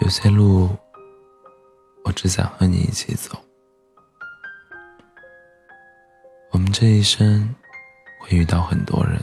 [0.00, 0.68] 有些路，
[2.04, 3.36] 我只想和你一起走。
[6.52, 7.54] 我们这一生
[8.20, 9.18] 会遇到很多人，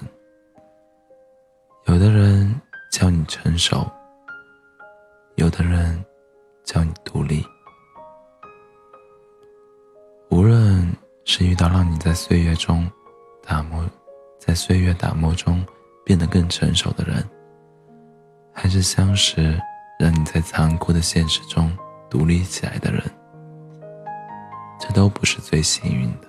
[1.86, 2.60] 有的人
[2.92, 3.90] 教你成熟，
[5.36, 6.04] 有的人
[6.64, 7.46] 教你独立。
[10.32, 10.92] 无论
[11.24, 12.92] 是遇到让你在岁月中
[13.44, 13.86] 打磨，
[14.40, 15.64] 在岁月打磨中
[16.04, 17.24] 变得更成熟的人，
[18.52, 19.56] 还是相识。
[20.04, 21.72] 让你在残酷的现实中
[22.10, 23.02] 独立起来的人，
[24.78, 26.28] 这都不是最幸运的。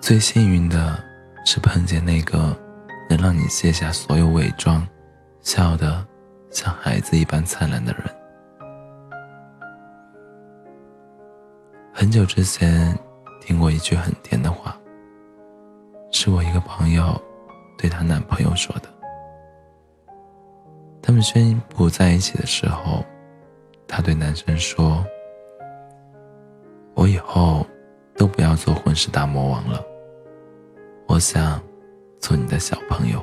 [0.00, 0.98] 最幸运的
[1.44, 2.58] 是碰见那个
[3.10, 4.88] 能让你卸下所有伪装，
[5.42, 6.02] 笑得
[6.50, 8.04] 像孩子一般灿烂的人。
[11.92, 12.98] 很久之前
[13.42, 14.74] 听过一句很甜的话，
[16.12, 17.20] 是我一个朋友
[17.76, 18.88] 对她男朋友说的。
[21.04, 23.04] 他们宣布在一起的时候，
[23.88, 25.04] 她对男生说
[26.94, 27.66] ：“我以后
[28.16, 29.84] 都不要做混世大魔王了，
[31.08, 31.60] 我想
[32.20, 33.20] 做你的小朋友。”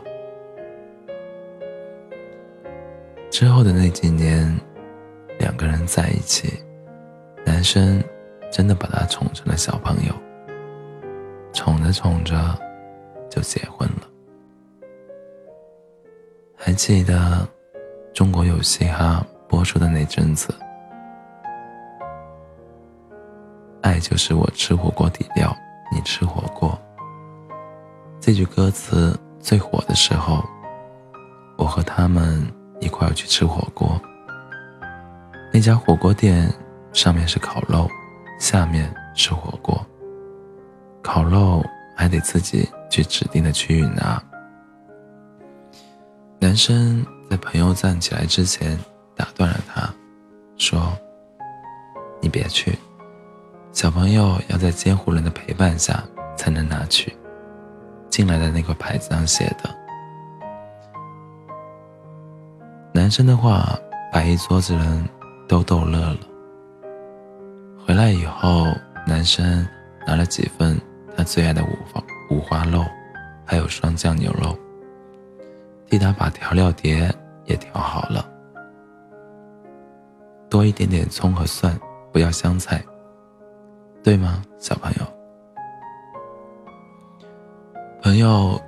[3.32, 4.54] 之后的那几年，
[5.40, 6.62] 两个人在一起，
[7.46, 8.04] 男生
[8.52, 10.14] 真的把她宠成了小朋友，
[11.54, 12.36] 宠着宠着
[13.30, 14.10] 就结婚了。
[16.58, 17.48] 还记得。
[18.20, 20.53] 中国有嘻哈播出的那阵子，
[23.81, 25.56] 爱就是我吃火锅底料，
[25.89, 26.78] 你吃火锅。
[28.20, 30.44] 这句歌词最火的时候，
[31.58, 32.45] 我和他们
[32.81, 33.98] 一块儿去吃火锅。
[35.54, 36.54] 那家火锅店
[36.92, 37.88] 上面是烤肉，
[38.38, 39.81] 下面是火锅。
[41.02, 41.64] 烤肉
[41.95, 44.22] 还得自己去指定的区域拿。
[46.38, 47.02] 男生。
[47.30, 48.78] 在朋友站起来之前，
[49.16, 49.88] 打断了他，
[50.58, 50.92] 说
[52.20, 52.76] ：“你别去，
[53.72, 56.04] 小朋友要在监护人的陪伴下
[56.36, 57.16] 才能拿取。”
[58.10, 59.70] 进来的那个牌子上写的。
[62.92, 63.78] 男生的话
[64.12, 65.08] 把一桌子人
[65.48, 66.20] 都逗乐了。
[67.86, 68.66] 回来以后，
[69.06, 69.66] 男生
[70.08, 70.76] 拿了几份
[71.16, 72.84] 他最爱的五花五花肉，
[73.45, 74.58] 还有双酱牛肉。
[75.89, 77.11] 替他把调料碟
[77.45, 78.23] 也调好了，
[80.48, 81.76] 多一点点葱和蒜，
[82.14, 82.83] 不要香菜，
[84.04, 85.05] 对吗，小朋友？
[88.04, 88.61] 朋友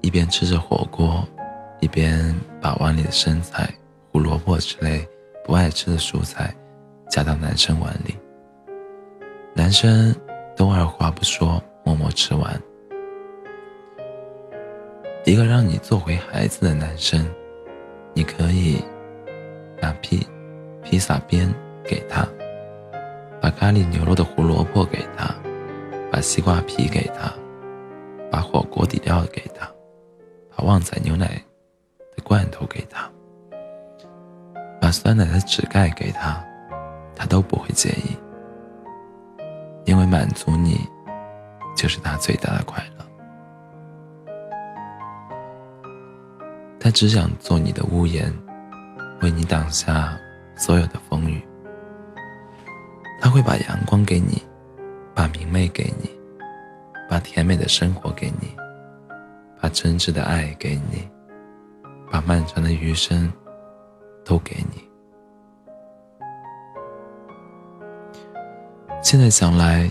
[0.00, 1.24] 一边吃着火锅，
[1.80, 3.72] 一边把碗里的生菜、
[4.10, 5.08] 胡萝卜之类
[5.44, 6.52] 不爱吃的蔬菜
[7.08, 8.18] 夹到男生碗里，
[9.54, 10.12] 男生
[10.56, 12.60] 都二话不说，默默吃完。
[15.24, 17.26] 一个让你做回孩子的男生，
[18.12, 18.84] 你可以
[19.80, 20.20] 把披
[20.82, 21.50] 披萨边
[21.82, 22.28] 给他，
[23.40, 25.34] 把咖喱牛肉的胡萝卜给他，
[26.12, 27.32] 把西瓜皮给他，
[28.30, 29.66] 把火锅底料给他，
[30.54, 31.42] 把旺仔牛奶
[32.14, 33.10] 的罐头给他，
[34.78, 36.44] 把酸奶的纸盖给他，
[37.16, 38.14] 他都不会介意，
[39.86, 40.86] 因为满足你
[41.74, 42.93] 就是他最大的快乐。
[46.84, 48.30] 他只想做你的屋檐，
[49.22, 50.14] 为你挡下
[50.54, 51.42] 所有的风雨。
[53.18, 54.42] 他会把阳光给你，
[55.14, 56.10] 把明媚给你，
[57.08, 58.54] 把甜美的生活给你，
[59.62, 61.08] 把真挚的爱给你，
[62.12, 63.32] 把漫长的余生
[64.22, 64.86] 都给你。
[69.00, 69.90] 现在想来，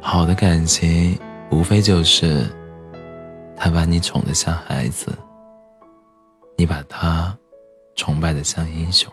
[0.00, 1.18] 好的感情
[1.50, 2.46] 无非就是
[3.56, 5.12] 他把你宠得像孩子。
[6.62, 7.36] 你把他
[7.96, 9.12] 崇拜的像英雄，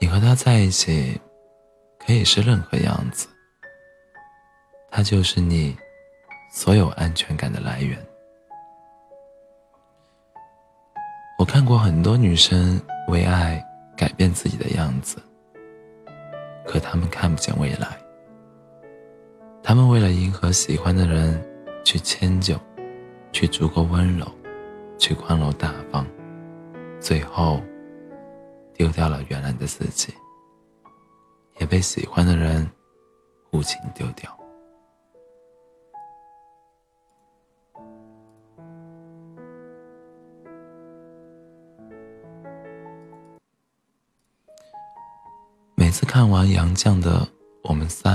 [0.00, 1.20] 你和他在一起
[2.04, 3.28] 可以是任何样子，
[4.90, 5.76] 他就是你
[6.52, 7.96] 所有安全感的来源。
[11.38, 13.64] 我看过很多女生为爱
[13.96, 15.22] 改变自己的样子，
[16.66, 17.86] 可她们看不见未来。
[19.62, 21.40] 她们为了迎合喜欢的人，
[21.84, 22.58] 去迁就，
[23.30, 24.26] 去足够温柔。
[25.02, 26.06] 去宽容大方，
[27.00, 27.60] 最后
[28.72, 30.14] 丢掉了原来的自己，
[31.58, 32.70] 也被喜欢的人
[33.50, 34.30] 无情丢掉。
[45.74, 47.18] 每次看完杨绛的
[47.64, 48.08] 《我们仨》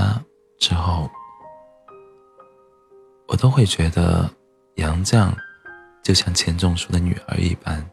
[0.58, 1.06] 之后，
[3.26, 4.26] 我都会觉得
[4.76, 5.30] 杨绛。
[6.08, 7.86] 就像钱钟书的女儿一般，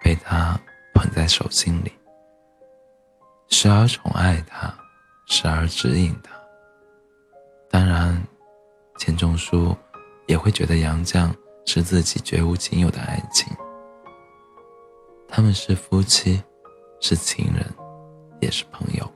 [0.00, 0.56] 被他
[0.94, 1.90] 捧在手心里，
[3.48, 4.72] 时而宠爱他，
[5.26, 6.30] 时而指引他。
[7.68, 8.16] 当然，
[8.96, 9.76] 钱钟书
[10.28, 11.34] 也会觉得杨绛
[11.66, 13.52] 是自己绝无仅有的爱情。
[15.26, 16.40] 他们是夫妻，
[17.00, 17.66] 是情人，
[18.40, 19.12] 也是朋友。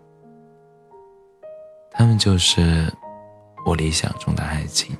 [1.93, 2.93] 他们就是
[3.65, 4.97] 我理想中的爱情。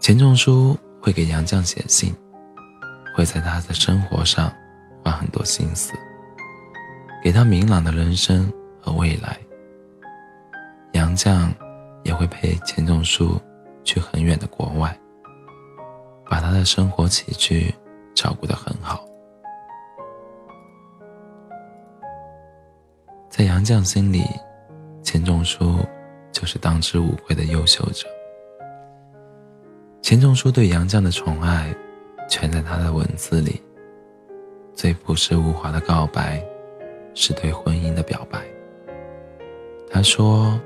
[0.00, 2.14] 钱钟书会给杨绛写信，
[3.14, 4.50] 会在他的生活上
[5.04, 5.92] 花很多心思，
[7.22, 8.50] 给他明朗的人生
[8.80, 9.38] 和未来。
[10.92, 11.52] 杨绛
[12.02, 13.38] 也会陪钱钟书
[13.84, 14.98] 去很远的国外，
[16.30, 17.72] 把他的生活起居
[18.14, 19.04] 照顾得很好。
[23.28, 24.24] 在杨绛心里，
[25.02, 25.78] 钱钟书
[26.32, 28.08] 就是当之无愧的优秀者。
[30.10, 31.72] 钱钟书对杨绛的宠爱，
[32.28, 33.62] 全在他的文字里。
[34.74, 36.44] 最朴实无华的告白，
[37.14, 38.40] 是对婚姻的表白。
[39.88, 40.60] 他说：“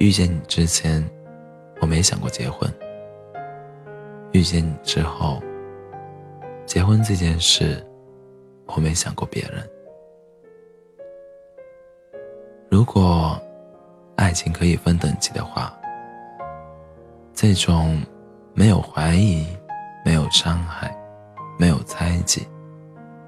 [0.00, 1.08] 遇见你之前，
[1.80, 2.68] 我没想过结婚；
[4.32, 5.40] 遇见你之后，
[6.64, 7.80] 结婚这件事，
[8.66, 9.62] 我没想过别人。”
[12.68, 13.40] 如果
[14.16, 15.72] 爱情可以分等级的话，
[17.32, 18.02] 这种
[18.58, 19.46] 没有怀疑、
[20.02, 20.90] 没有伤害、
[21.58, 22.48] 没有猜忌、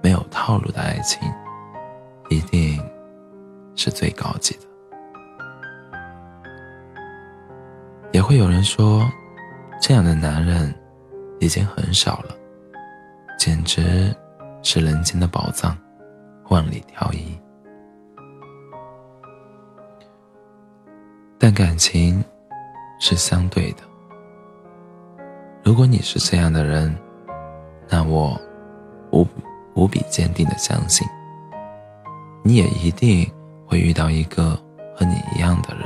[0.02, 1.20] 没有套路的爱情，
[2.30, 2.82] 一定
[3.76, 4.60] 是最高级的。
[8.10, 9.06] 也会有人说，
[9.82, 10.75] 这样的男人
[11.40, 12.34] 已经很少了，
[13.38, 14.16] 简直
[14.62, 15.76] 是人间的宝藏，
[16.48, 17.38] 万里挑一。
[21.38, 22.25] 但感情
[22.98, 23.88] 是相对的。
[25.68, 26.96] 如果你是这样的人，
[27.90, 28.40] 那我
[29.12, 29.28] 无
[29.74, 31.06] 无比坚定的相信，
[32.42, 33.30] 你也一定
[33.66, 34.58] 会遇到一个
[34.96, 35.84] 和你一样的人。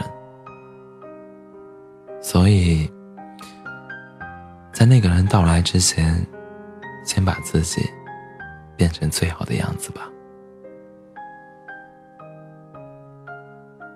[2.22, 2.88] 所以，
[4.72, 6.24] 在那个人到来之前，
[7.04, 7.84] 先把自己
[8.76, 10.08] 变成最好的样子吧。